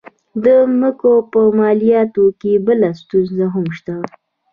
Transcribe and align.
د 0.43 0.45
مځکو 0.79 1.13
په 1.31 1.41
مالیاتو 1.59 2.25
کې 2.41 2.51
بله 2.67 2.89
ستونزه 3.01 3.45
هم 3.53 3.67
شته. 3.77 3.95